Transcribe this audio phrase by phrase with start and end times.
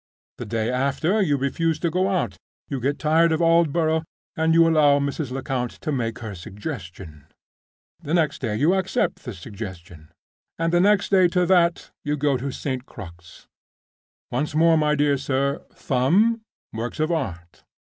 [0.39, 2.35] The day after you refuse to go out,
[2.67, 4.03] you get tired of Aldborough,
[4.35, 5.29] and you allow Mrs.
[5.29, 7.27] Lecount to make her suggestion.
[8.01, 10.11] The next day you accept the suggestion.
[10.57, 12.87] And the next day to that you go to St.
[12.87, 13.45] Crux.
[14.31, 15.63] Once more, my dear sir!
[15.75, 17.63] Thumb—works of Art.